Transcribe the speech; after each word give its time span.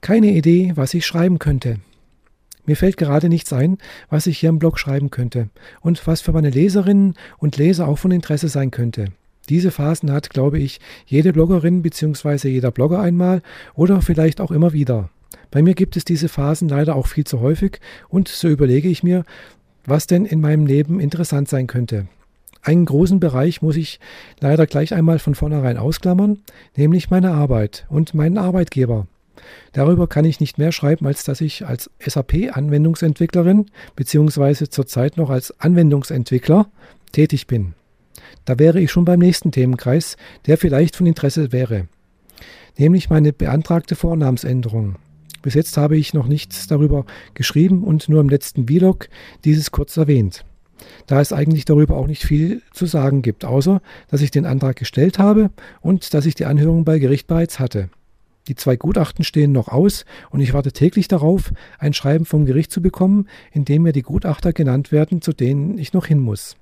Keine 0.00 0.28
Idee, 0.32 0.72
was 0.76 0.94
ich 0.94 1.04
schreiben 1.04 1.38
könnte. 1.38 1.76
Mir 2.64 2.76
fällt 2.76 2.96
gerade 2.96 3.28
nichts 3.28 3.52
ein, 3.52 3.78
was 4.08 4.26
ich 4.26 4.38
hier 4.38 4.48
im 4.48 4.58
Blog 4.58 4.78
schreiben 4.78 5.10
könnte 5.10 5.48
und 5.80 6.06
was 6.06 6.20
für 6.20 6.32
meine 6.32 6.50
Leserinnen 6.50 7.14
und 7.38 7.56
Leser 7.56 7.86
auch 7.86 7.98
von 7.98 8.10
Interesse 8.10 8.48
sein 8.48 8.70
könnte. 8.70 9.06
Diese 9.48 9.70
Phasen 9.70 10.12
hat, 10.12 10.30
glaube 10.30 10.58
ich, 10.58 10.80
jede 11.06 11.32
Bloggerin 11.32 11.82
bzw. 11.82 12.48
jeder 12.48 12.70
Blogger 12.70 13.00
einmal 13.00 13.42
oder 13.74 14.00
vielleicht 14.00 14.40
auch 14.40 14.50
immer 14.50 14.72
wieder. 14.72 15.10
Bei 15.50 15.62
mir 15.62 15.74
gibt 15.74 15.96
es 15.96 16.04
diese 16.04 16.28
Phasen 16.28 16.68
leider 16.68 16.94
auch 16.94 17.06
viel 17.06 17.24
zu 17.24 17.40
häufig 17.40 17.80
und 18.08 18.28
so 18.28 18.48
überlege 18.48 18.88
ich 18.88 19.02
mir, 19.02 19.24
was 19.84 20.06
denn 20.06 20.24
in 20.24 20.40
meinem 20.40 20.66
Leben 20.66 21.00
interessant 21.00 21.48
sein 21.48 21.66
könnte. 21.66 22.06
Einen 22.62 22.84
großen 22.84 23.20
Bereich 23.20 23.62
muss 23.62 23.76
ich 23.76 24.00
leider 24.38 24.66
gleich 24.66 24.94
einmal 24.94 25.18
von 25.18 25.34
vornherein 25.34 25.76
ausklammern, 25.76 26.38
nämlich 26.76 27.10
meine 27.10 27.32
Arbeit 27.32 27.86
und 27.88 28.14
meinen 28.14 28.38
Arbeitgeber. 28.38 29.06
Darüber 29.72 30.06
kann 30.06 30.24
ich 30.24 30.40
nicht 30.40 30.58
mehr 30.58 30.72
schreiben, 30.72 31.06
als 31.06 31.24
dass 31.24 31.40
ich 31.40 31.66
als 31.66 31.90
SAP-Anwendungsentwicklerin 32.00 33.66
bzw. 33.96 34.68
zurzeit 34.68 35.16
noch 35.16 35.30
als 35.30 35.58
Anwendungsentwickler 35.60 36.70
tätig 37.12 37.46
bin. 37.46 37.74
Da 38.44 38.58
wäre 38.58 38.80
ich 38.80 38.90
schon 38.90 39.04
beim 39.04 39.20
nächsten 39.20 39.52
Themenkreis, 39.52 40.16
der 40.46 40.58
vielleicht 40.58 40.96
von 40.96 41.06
Interesse 41.06 41.52
wäre, 41.52 41.88
nämlich 42.78 43.10
meine 43.10 43.32
beantragte 43.32 43.96
Vornamensänderung. 43.96 44.96
Bis 45.42 45.54
jetzt 45.54 45.76
habe 45.76 45.96
ich 45.96 46.12
noch 46.12 46.26
nichts 46.26 46.66
darüber 46.66 47.06
geschrieben 47.34 47.82
und 47.82 48.08
nur 48.08 48.20
im 48.20 48.28
letzten 48.28 48.66
Vlog 48.66 49.08
dieses 49.44 49.70
kurz 49.70 49.96
erwähnt. 49.96 50.44
Da 51.06 51.20
es 51.20 51.32
eigentlich 51.32 51.64
darüber 51.64 51.96
auch 51.96 52.06
nicht 52.06 52.24
viel 52.24 52.62
zu 52.72 52.86
sagen 52.86 53.22
gibt, 53.22 53.44
außer 53.44 53.82
dass 54.08 54.22
ich 54.22 54.30
den 54.30 54.46
Antrag 54.46 54.76
gestellt 54.76 55.18
habe 55.18 55.50
und 55.80 56.14
dass 56.14 56.26
ich 56.26 56.34
die 56.34 56.46
Anhörung 56.46 56.84
bei 56.84 56.98
Gericht 56.98 57.26
bereits 57.26 57.58
hatte. 57.58 57.90
Die 58.48 58.54
zwei 58.54 58.76
Gutachten 58.76 59.24
stehen 59.24 59.52
noch 59.52 59.68
aus 59.68 60.04
und 60.30 60.40
ich 60.40 60.54
warte 60.54 60.72
täglich 60.72 61.08
darauf, 61.08 61.52
ein 61.78 61.92
Schreiben 61.92 62.24
vom 62.24 62.46
Gericht 62.46 62.72
zu 62.72 62.80
bekommen, 62.82 63.28
in 63.52 63.64
dem 63.64 63.82
mir 63.82 63.92
die 63.92 64.02
Gutachter 64.02 64.52
genannt 64.52 64.92
werden, 64.92 65.22
zu 65.22 65.32
denen 65.32 65.78
ich 65.78 65.92
noch 65.92 66.06
hin 66.06 66.20
muss. 66.20 66.56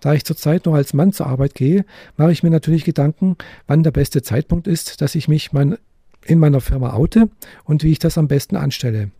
Da 0.00 0.14
ich 0.14 0.24
zurzeit 0.24 0.66
noch 0.66 0.74
als 0.74 0.94
Mann 0.94 1.12
zur 1.12 1.26
Arbeit 1.26 1.54
gehe, 1.54 1.84
mache 2.16 2.32
ich 2.32 2.42
mir 2.42 2.50
natürlich 2.50 2.84
Gedanken, 2.84 3.36
wann 3.66 3.82
der 3.82 3.92
beste 3.92 4.22
Zeitpunkt 4.22 4.66
ist, 4.66 5.00
dass 5.00 5.14
ich 5.14 5.28
mich 5.28 5.52
mein, 5.52 5.78
in 6.24 6.38
meiner 6.38 6.60
Firma 6.60 6.94
oute 6.94 7.28
und 7.64 7.84
wie 7.84 7.92
ich 7.92 7.98
das 7.98 8.18
am 8.18 8.28
besten 8.28 8.56
anstelle. 8.56 9.10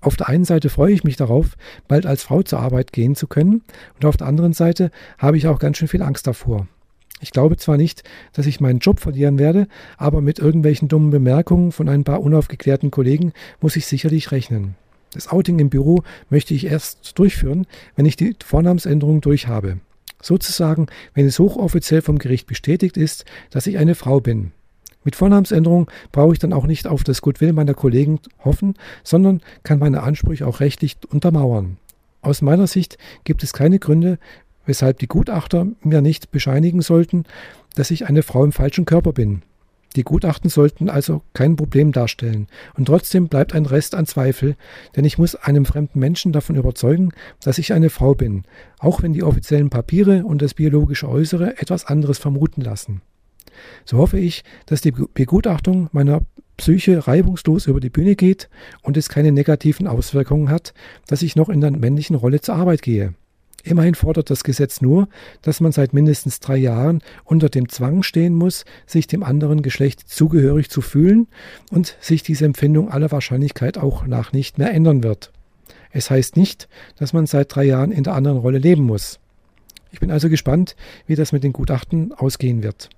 Auf 0.00 0.16
der 0.16 0.28
einen 0.28 0.44
Seite 0.44 0.70
freue 0.70 0.92
ich 0.92 1.04
mich 1.04 1.16
darauf, 1.16 1.56
bald 1.86 2.06
als 2.06 2.22
Frau 2.22 2.42
zur 2.42 2.60
Arbeit 2.60 2.92
gehen 2.92 3.14
zu 3.14 3.26
können, 3.26 3.62
und 3.94 4.04
auf 4.06 4.16
der 4.16 4.26
anderen 4.26 4.54
Seite 4.54 4.90
habe 5.18 5.36
ich 5.36 5.46
auch 5.46 5.58
ganz 5.58 5.76
schön 5.76 5.88
viel 5.88 6.02
Angst 6.02 6.26
davor. 6.26 6.66
Ich 7.20 7.32
glaube 7.32 7.56
zwar 7.58 7.76
nicht, 7.76 8.02
dass 8.32 8.46
ich 8.46 8.60
meinen 8.60 8.78
Job 8.78 8.98
verlieren 8.98 9.38
werde, 9.38 9.68
aber 9.98 10.22
mit 10.22 10.38
irgendwelchen 10.38 10.88
dummen 10.88 11.10
Bemerkungen 11.10 11.70
von 11.70 11.88
ein 11.88 12.04
paar 12.04 12.22
unaufgeklärten 12.22 12.90
Kollegen 12.90 13.32
muss 13.60 13.76
ich 13.76 13.86
sicherlich 13.86 14.32
rechnen. 14.32 14.74
Das 15.12 15.28
Outing 15.28 15.58
im 15.58 15.70
Büro 15.70 16.02
möchte 16.30 16.54
ich 16.54 16.66
erst 16.66 17.18
durchführen, 17.18 17.66
wenn 17.96 18.06
ich 18.06 18.16
die 18.16 18.36
Vornamensänderung 18.44 19.20
durchhabe. 19.20 19.78
Sozusagen, 20.22 20.86
wenn 21.14 21.26
es 21.26 21.38
hochoffiziell 21.38 22.02
vom 22.02 22.18
Gericht 22.18 22.46
bestätigt 22.46 22.96
ist, 22.96 23.24
dass 23.50 23.66
ich 23.66 23.78
eine 23.78 23.94
Frau 23.94 24.20
bin. 24.20 24.52
Mit 25.02 25.16
Vornamensänderung 25.16 25.90
brauche 26.12 26.34
ich 26.34 26.38
dann 26.38 26.52
auch 26.52 26.66
nicht 26.66 26.86
auf 26.86 27.04
das 27.04 27.22
Goodwill 27.22 27.52
meiner 27.52 27.74
Kollegen 27.74 28.20
hoffen, 28.44 28.74
sondern 29.02 29.40
kann 29.62 29.78
meine 29.78 30.02
Ansprüche 30.02 30.46
auch 30.46 30.60
rechtlich 30.60 30.96
untermauern. 31.08 31.78
Aus 32.22 32.42
meiner 32.42 32.66
Sicht 32.66 32.98
gibt 33.24 33.42
es 33.42 33.54
keine 33.54 33.78
Gründe, 33.78 34.18
weshalb 34.70 35.00
die 35.00 35.08
Gutachter 35.08 35.66
mir 35.82 36.00
nicht 36.00 36.30
bescheinigen 36.30 36.80
sollten, 36.80 37.24
dass 37.74 37.90
ich 37.90 38.06
eine 38.06 38.22
Frau 38.22 38.44
im 38.44 38.52
falschen 38.52 38.84
Körper 38.84 39.12
bin. 39.12 39.42
Die 39.96 40.04
Gutachten 40.04 40.48
sollten 40.48 40.88
also 40.88 41.22
kein 41.34 41.56
Problem 41.56 41.90
darstellen. 41.90 42.46
Und 42.74 42.84
trotzdem 42.84 43.26
bleibt 43.26 43.52
ein 43.52 43.66
Rest 43.66 43.96
an 43.96 44.06
Zweifel, 44.06 44.54
denn 44.94 45.04
ich 45.04 45.18
muss 45.18 45.34
einem 45.34 45.64
fremden 45.64 45.98
Menschen 45.98 46.30
davon 46.30 46.54
überzeugen, 46.54 47.10
dass 47.42 47.58
ich 47.58 47.72
eine 47.72 47.90
Frau 47.90 48.14
bin, 48.14 48.44
auch 48.78 49.02
wenn 49.02 49.12
die 49.12 49.24
offiziellen 49.24 49.70
Papiere 49.70 50.24
und 50.24 50.40
das 50.40 50.54
biologische 50.54 51.08
Äußere 51.08 51.58
etwas 51.58 51.84
anderes 51.86 52.18
vermuten 52.18 52.60
lassen. 52.60 53.02
So 53.84 53.98
hoffe 53.98 54.20
ich, 54.20 54.44
dass 54.66 54.82
die 54.82 54.92
Begutachtung 54.92 55.88
meiner 55.90 56.22
Psyche 56.56 57.08
reibungslos 57.08 57.66
über 57.66 57.80
die 57.80 57.90
Bühne 57.90 58.14
geht 58.14 58.48
und 58.82 58.96
es 58.96 59.08
keine 59.08 59.32
negativen 59.32 59.88
Auswirkungen 59.88 60.48
hat, 60.48 60.74
dass 61.08 61.22
ich 61.22 61.34
noch 61.34 61.48
in 61.48 61.60
der 61.60 61.72
männlichen 61.72 62.14
Rolle 62.14 62.40
zur 62.40 62.54
Arbeit 62.54 62.82
gehe. 62.82 63.14
Immerhin 63.62 63.94
fordert 63.94 64.30
das 64.30 64.44
Gesetz 64.44 64.80
nur, 64.80 65.08
dass 65.42 65.60
man 65.60 65.72
seit 65.72 65.92
mindestens 65.92 66.40
drei 66.40 66.56
Jahren 66.56 67.02
unter 67.24 67.48
dem 67.48 67.68
Zwang 67.68 68.02
stehen 68.02 68.34
muss, 68.34 68.64
sich 68.86 69.06
dem 69.06 69.22
anderen 69.22 69.62
Geschlecht 69.62 70.08
zugehörig 70.08 70.70
zu 70.70 70.80
fühlen 70.80 71.28
und 71.70 71.96
sich 72.00 72.22
diese 72.22 72.46
Empfindung 72.46 72.90
aller 72.90 73.10
Wahrscheinlichkeit 73.10 73.78
auch 73.78 74.06
nach 74.06 74.32
nicht 74.32 74.58
mehr 74.58 74.72
ändern 74.72 75.02
wird. 75.02 75.32
Es 75.92 76.10
heißt 76.10 76.36
nicht, 76.36 76.68
dass 76.96 77.12
man 77.12 77.26
seit 77.26 77.54
drei 77.54 77.64
Jahren 77.64 77.92
in 77.92 78.04
der 78.04 78.14
anderen 78.14 78.38
Rolle 78.38 78.58
leben 78.58 78.84
muss. 78.84 79.18
Ich 79.92 80.00
bin 80.00 80.10
also 80.10 80.28
gespannt, 80.28 80.76
wie 81.06 81.16
das 81.16 81.32
mit 81.32 81.42
den 81.42 81.52
Gutachten 81.52 82.12
ausgehen 82.12 82.62
wird. 82.62 82.90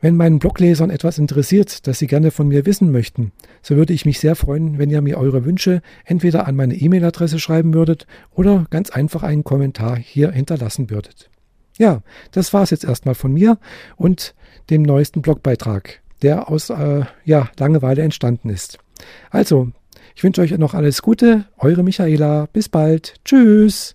Wenn 0.00 0.16
meinen 0.16 0.38
Bloglesern 0.38 0.88
etwas 0.88 1.18
interessiert, 1.18 1.86
das 1.86 1.98
sie 1.98 2.06
gerne 2.06 2.30
von 2.30 2.48
mir 2.48 2.64
wissen 2.64 2.90
möchten, 2.90 3.32
so 3.60 3.76
würde 3.76 3.92
ich 3.92 4.06
mich 4.06 4.18
sehr 4.18 4.34
freuen, 4.34 4.78
wenn 4.78 4.88
ihr 4.88 5.02
mir 5.02 5.18
eure 5.18 5.44
Wünsche 5.44 5.82
entweder 6.04 6.46
an 6.46 6.56
meine 6.56 6.74
E-Mail-Adresse 6.74 7.38
schreiben 7.38 7.74
würdet 7.74 8.06
oder 8.34 8.66
ganz 8.70 8.90
einfach 8.90 9.22
einen 9.22 9.44
Kommentar 9.44 9.96
hier 9.96 10.30
hinterlassen 10.30 10.88
würdet. 10.88 11.28
Ja, 11.78 12.02
das 12.32 12.52
war 12.52 12.62
es 12.62 12.70
jetzt 12.70 12.84
erstmal 12.84 13.14
von 13.14 13.32
mir 13.32 13.58
und 13.96 14.34
dem 14.70 14.82
neuesten 14.82 15.22
Blogbeitrag, 15.22 16.00
der 16.22 16.48
aus 16.48 16.70
äh, 16.70 17.04
ja, 17.24 17.50
Langeweile 17.58 18.02
entstanden 18.02 18.48
ist. 18.48 18.78
Also, 19.30 19.70
ich 20.14 20.24
wünsche 20.24 20.40
euch 20.40 20.56
noch 20.56 20.74
alles 20.74 21.02
Gute, 21.02 21.46
eure 21.58 21.82
Michaela, 21.82 22.48
bis 22.52 22.68
bald, 22.68 23.14
tschüss. 23.24 23.92